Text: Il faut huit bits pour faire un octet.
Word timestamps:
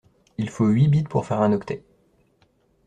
Il 0.39 0.49
faut 0.49 0.65
huit 0.65 0.87
bits 0.87 1.03
pour 1.03 1.27
faire 1.27 1.41
un 1.43 1.53
octet. 1.53 1.83